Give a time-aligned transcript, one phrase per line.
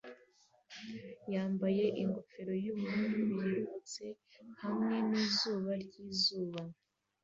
[1.33, 4.05] yambaye ingofero yubururu yerurutse
[4.61, 6.61] hamwe nizuba ryizuba